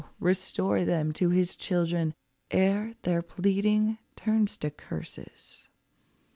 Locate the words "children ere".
1.55-2.95